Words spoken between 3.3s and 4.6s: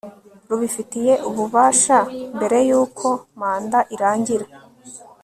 manda irangira